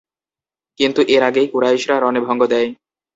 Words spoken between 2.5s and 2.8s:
দেয়।